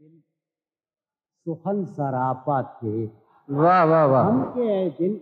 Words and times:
दिल 0.00 0.22
सुखन 1.38 1.84
सरापा 1.84 2.62
थे। 2.62 3.04
वाह 3.50 3.84
वाह 3.84 4.04
वाह। 4.04 4.26
हम 4.26 4.44
के 4.44 4.90
दिल 4.90 5.18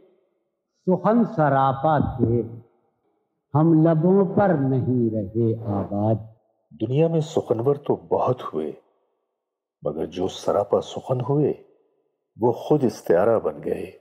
सुखन 0.78 1.24
सरापा 1.24 2.16
थे। 2.16 2.42
हम 3.54 3.84
लबों 3.84 4.26
पर 4.26 4.60
नहीं 4.60 5.10
रहे 5.10 5.54
आबाद। 5.54 6.36
दुनिया 6.74 7.08
में 7.08 7.20
सुखनवर 7.20 7.76
तो 7.76 7.96
बहुत 7.96 8.42
हुए 8.42 8.76
मगर 9.86 10.06
जो 10.06 10.28
सरापा 10.28 10.80
सुखन 10.80 11.20
हुए 11.20 11.52
वो 12.38 12.52
खुद 12.52 12.84
इस्तारा 12.84 13.38
बन 13.38 13.60
गए। 13.60 14.00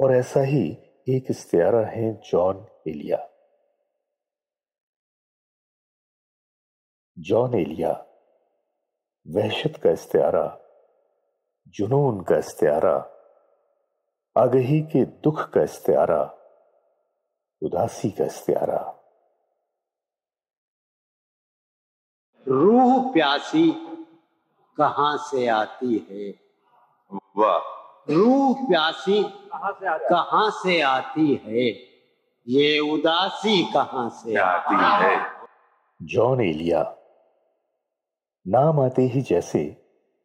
और 0.00 0.12
ऐसा 0.12 0.40
ही 0.40 0.72
एक 1.08 1.26
इस्तारा 1.30 1.86
है 1.86 2.22
जॉन 2.30 2.66
एलिया। 2.88 3.28
जॉन 7.18 7.54
एलिया। 7.54 8.06
वहशत 9.28 9.80
का 9.84 9.90
इस्तारा 9.90 10.58
जुनून 11.68 12.20
का 12.20 12.36
इस्तारा 12.36 13.08
आगही 14.36 14.80
के 14.80 15.04
दुख 15.04 15.50
का 15.50 15.62
इस्तारा 15.62 16.22
उदासी 17.62 18.10
का 18.10 18.24
इस्तारा 18.24 18.98
रूह 22.48 23.12
प्यासी 23.12 23.72
कहाँ 24.78 25.16
से 25.16 25.46
आती 25.46 26.06
है? 26.10 26.34
वाह। 27.36 27.58
रूह 28.12 28.54
प्यासी 28.54 29.22
कहाँ 30.10 30.50
से 30.50 30.80
आती 30.80 31.34
है? 31.34 31.68
ये 32.48 32.78
उदासी 32.78 33.72
कहाँ 33.72 34.10
से 34.10 34.36
आती 34.36 34.74
आती 34.74 35.04
है। 35.06 35.26
जॉन 36.02 36.40
एलिया। 36.40 37.01
नाम 38.48 38.80
आते 38.80 39.02
ही 39.02 39.20
जैसे 39.20 39.76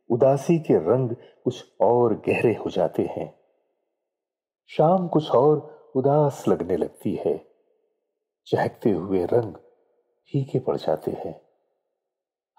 उदासी 0.10 0.60
के 0.60 0.74
रंग 0.74 1.10
कुछ 1.44 1.66
और 1.82 2.14
गहरे 2.14 2.54
हो 2.54 2.70
जाते 2.70 3.04
हैं। 3.04 3.36
शाम 4.68 5.08
कुछ 5.08 5.32
और 5.32 5.58
उदास 5.96 6.48
लगने 6.48 6.78
लगती 6.78 7.16
है। 7.16 7.46
चहकते 8.46 8.92
हुए 8.92 9.26
रंग 9.26 9.54
फीके 10.28 10.60
पड़ 10.60 10.76
जाते 10.78 11.12
हैं। 11.12 11.42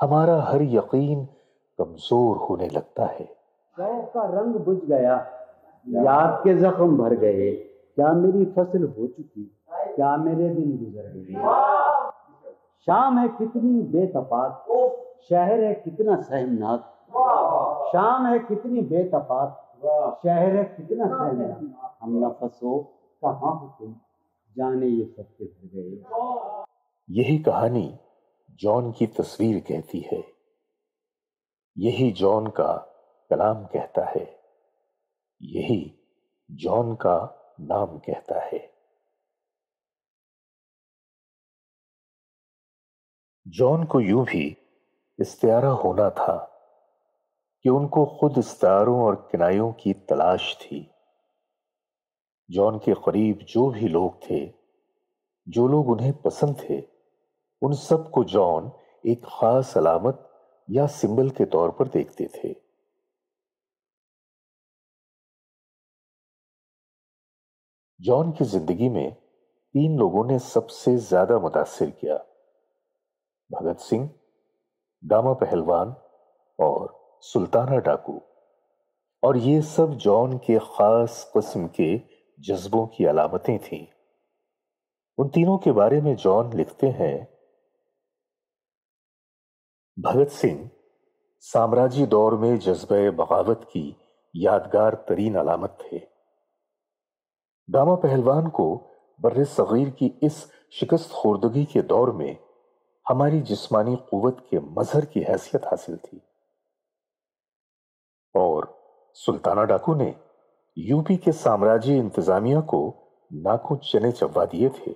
हमारा 0.00 0.42
हर 0.42 0.62
यकीन 0.62 1.24
कमज़ोर 1.78 2.36
होने 2.36 2.68
लगता 2.68 3.06
है। 3.06 3.24
शौक 3.24 4.10
का 4.14 4.40
रंग 4.40 4.54
बुझ 4.54 4.78
गया। 4.84 5.16
याद 5.86 6.40
के 6.44 6.54
जख्म 6.54 6.96
भर 6.96 7.14
गए। 7.14 7.50
क्या 7.94 8.12
मेरी 8.12 8.44
फ़सल 8.44 8.82
हो 8.82 9.06
चुकी? 9.06 9.60
क्या 9.72 10.16
मेरे 10.16 10.48
दिन 10.48 10.76
गुजर 10.76 11.02
गए? 11.02 11.32
शाम 12.86 13.18
है 13.18 13.28
कितनी 13.28 13.82
बेतपात 13.82 14.64
शहर 15.22 15.64
है 15.64 15.74
कितना 15.74 16.22
सहमनाक। 16.22 16.94
शाम 17.92 18.26
है 18.26 18.38
कितनी 18.38 18.80
बेतपात 18.80 19.64
शहर 20.26 20.56
है 20.56 20.64
कितना 20.64 21.06
सहमनाक। 21.06 21.98
हम 22.00 22.26
नफसो, 22.26 22.82
कहाँ 23.24 23.76
तुम? 23.78 24.00
जाने 24.56 24.86
ये 24.86 25.04
सब 25.04 25.22
के 25.22 25.44
भर 25.44 25.68
गए। 25.74 26.64
यही 27.10 27.38
कहानी 27.38 27.98
जॉन 28.50 28.92
की 28.92 29.06
तस्वीर 29.06 29.60
कहती 29.60 30.00
है। 30.00 30.24
यही 31.78 32.12
जॉन 32.12 32.46
का 32.46 32.76
कलाम 33.30 33.66
कहता 33.66 34.04
है। 34.04 34.40
यही 35.42 35.98
जॉन 36.50 36.94
का 36.94 37.34
नाम 37.60 37.98
कहता 37.98 38.40
है। 38.40 38.72
जॉन 43.48 43.84
को 43.84 44.00
यूँ 44.00 44.24
भी 44.24 44.57
इस्तारा 45.18 45.68
होना 45.76 46.08
था 46.10 46.36
कि 47.64 47.68
उनको 47.70 48.04
खुद 48.20 48.38
इस्तारों 48.38 49.00
और 49.02 49.14
किनायों 49.32 49.72
की 49.72 49.92
तलाश 50.08 50.54
थी। 50.56 50.86
जॉन 52.48 52.78
के 52.78 52.94
करीब 52.96 53.38
जो 53.48 53.68
भी 53.70 53.88
लोग 53.88 54.20
थे, 54.20 54.44
जो 55.46 55.66
लोग 55.68 55.88
उन्हें 55.90 56.12
पसंद 56.22 56.56
थे, 56.60 56.80
उन 57.62 57.74
सबको 57.76 58.24
जॉन 58.26 58.70
एक 59.04 59.24
खास 59.26 59.76
अलामत 59.76 60.24
या 60.68 60.86
सिंबल 60.86 61.30
के 61.30 61.44
तौर 61.46 61.70
पर 61.70 61.88
देखते 61.88 62.28
थे। 62.34 62.54
जॉन 68.00 68.30
की 68.32 68.44
ज़िंदगी 68.44 68.88
में 68.88 69.12
तीन 69.74 69.98
लोगों 69.98 70.24
ने 70.24 70.38
सबसे 70.38 70.96
ज़्यादा 70.98 71.38
मुतासिर 71.38 71.90
किया, 71.90 72.16
भगत 73.50 73.80
सिंह 73.80 74.08
गामा 75.04 75.32
पहलवान 75.32 75.94
और 76.58 77.18
सुल्ताना 77.20 77.78
डाकू। 77.78 78.22
और 79.22 79.36
ये 79.36 79.60
सब 79.62 79.94
जॉन 79.94 80.38
के 80.38 80.58
खास 80.58 81.30
किस्म 81.34 81.68
के 81.68 81.98
जज्बों 82.40 82.86
की 82.86 83.04
अलामतें 83.04 83.58
थीं। 83.58 83.86
उन 85.18 85.28
तीनों 85.28 85.58
के 85.58 85.72
बारे 85.72 86.00
में 86.00 86.16
जॉन 86.16 86.52
लिखते 86.52 86.86
हैं, 86.86 87.28
भगत 89.98 90.28
सिंह, 90.28 90.70
साम्राज्य 91.40 92.06
दौर 92.06 92.36
में 92.36 92.58
जज्बे 92.58 93.10
बगावत 93.10 93.60
की 93.64 93.96
यादगार 94.36 94.94
तरीन 95.08 95.34
अलामत 95.34 95.78
थे। 95.82 96.00
गामा 97.70 97.94
पहलवान 97.94 98.48
को 98.48 98.66
बर्र 99.20 99.44
सगीर 99.44 99.90
की 99.90 100.06
इस 100.22 100.52
शिकस्त 100.72 101.12
खुर्दगी 101.12 101.64
के 101.64 101.82
दौर 101.82 102.12
में 102.12 102.47
हमारी 103.08 103.40
जिस्मानी 103.40 103.96
कुवत 104.10 104.46
के 104.50 104.58
मजहर 104.60 105.04
की 105.04 105.20
हैसियत 105.20 105.64
हासिल 105.64 105.96
थी। 105.96 106.20
और 108.34 108.66
सुल्ताना 109.16 109.64
डाकू 109.64 109.94
ने 109.94 110.14
यूपी 110.78 111.16
के 111.16 111.32
साम्राज्य 111.32 111.96
इंतजामिया 111.98 112.60
को 112.60 112.80
नाकू 113.32 113.76
चने 113.76 114.12
चबवा 114.12 114.44
दिए 114.44 114.68
थे। 114.68 114.94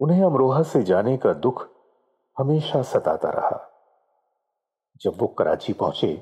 उन्हें 0.00 0.24
अमरोहा 0.24 0.62
से 0.62 0.82
जाने 0.82 1.16
का 1.16 1.32
दुख 1.32 1.68
हमेशा 2.36 2.82
सताता 2.82 3.30
रहा। 3.30 3.62
जब 5.00 5.12
वो 5.16 5.26
कराची 5.28 5.72
पहुँचे 5.72 6.14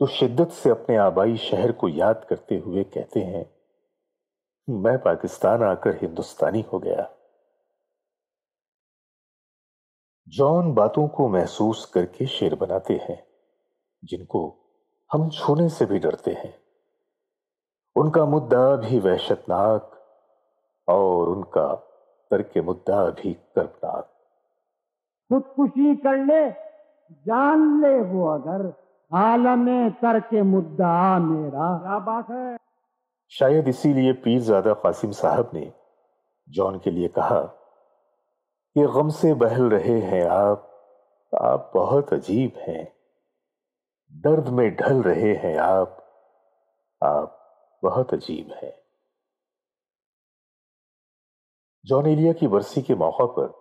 तो 0.00 0.06
शिद्दत 0.06 0.50
से 0.50 0.70
अपने 0.70 0.96
आबाई 0.96 1.36
शहर 1.36 1.72
को 1.72 1.88
याद 1.88 2.24
करते 2.28 2.58
हुए 2.58 2.84
कहते 2.84 3.20
हैं, 3.20 3.50
मैं 4.68 4.98
पाकिस्तान 4.98 5.62
आकर 5.62 5.96
हिंदुस्तानी 5.96 6.64
हो 6.72 6.78
गया। 6.78 7.13
जॉन 10.28 10.74
बातों 10.74 11.08
को 11.08 11.28
महसूस 11.28 11.84
करके 11.86 12.26
शेर 12.26 12.54
बनाते 12.54 12.94
हैं 12.94 13.26
जिनको 14.04 14.56
हम 15.12 15.28
छूने 15.30 15.68
से 15.68 15.86
भी 15.86 15.98
डरते 15.98 16.32
हैं। 16.32 16.54
उनका 17.96 18.24
मुद्दा 18.24 18.76
भी 18.76 18.98
वहशतनाक 18.98 19.90
और 20.88 21.28
उनका 21.28 21.74
तर्क 22.30 22.52
मुद्दा 22.58 23.10
भी 23.10 23.34
कर्बनाक 23.34 24.10
खुदकुशी 25.32 25.96
कर 25.96 26.16
ले 26.16 26.50
जान 27.12 27.80
ले 27.80 28.00
वो 28.00 28.26
अगर 28.26 28.84
आलम 29.12 29.90
तर 29.90 30.20
के 30.20 30.42
मुद्दा 30.42 31.18
मेरा। 31.18 31.78
क्या 31.78 31.98
बात 31.98 32.30
है? 32.30 32.56
शायद 33.28 33.68
इसीलिए 33.68 34.12
पीरजादा 34.12 34.74
कासिम 34.74 35.10
साहब 35.10 35.50
ने 35.54 35.72
जॉन 36.48 36.78
के 36.78 36.90
लिए 36.90 37.08
कहा 37.08 37.63
कि 38.78 38.86
गम 38.86 39.08
से 39.08 39.34
बहल 39.34 39.70
रहे 39.70 40.00
हैं 40.00 40.26
आप। 40.26 40.70
आप 41.42 41.70
बहुत 41.74 42.12
अजीब 42.12 42.52
हैं। 42.56 42.96
दर्द 44.12 44.48
में 44.48 44.76
ढल 44.76 45.02
रहे 45.02 45.34
हैं 45.34 45.58
आप। 45.58 45.88
आप 47.02 47.40
बहुत 47.82 48.14
अजीब 48.14 48.52
हैं। 48.52 48.72
जॉन 51.84 52.06
एलिया 52.06 52.32
की 52.32 52.46
बरसी 52.46 52.82
के 52.82 52.94
मौका 52.94 53.24
पर 53.24 53.54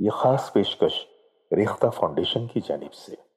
यह 0.00 0.10
खास 0.14 0.50
पेशकश 0.54 1.06
रेख्ता 1.52 1.90
फाउंडेशन 1.90 2.46
की 2.46 2.60
जानिब 2.60 2.90
से। 2.90 3.31